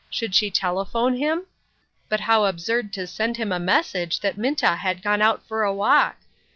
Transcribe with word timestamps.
Should 0.09 0.33
she 0.33 0.49
telephone 0.49 1.17
him? 1.17 1.45
But 2.09 2.21
how 2.21 2.45
absurd 2.45 2.91
to 2.93 3.05
send 3.05 3.37
him 3.37 3.51
a 3.51 3.59
message 3.59 4.21
that 4.21 4.35
Minta 4.35 4.77
had 4.77 5.03
gone 5.03 5.21
out 5.21 5.45
for 5.47 5.61
a 5.61 5.71
walk 5.71 6.15